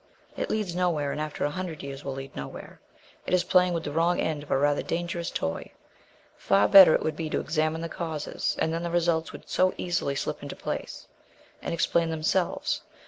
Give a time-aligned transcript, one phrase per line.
[0.35, 2.81] "It leads nowhere, and after a hundred years will lead nowhere.
[3.27, 5.73] It is playing with the wrong end of a rather dangerous toy.
[6.35, 9.75] Far better, it would be, to examine the causes, and then the results would so
[9.77, 11.07] easily slip into place
[11.61, 12.81] and explain themselves.